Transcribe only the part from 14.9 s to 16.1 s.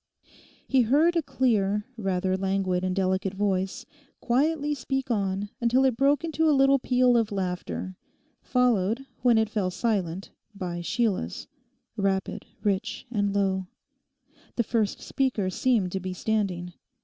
speaker seemed to